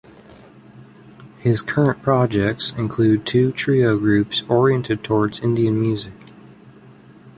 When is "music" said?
5.79-6.13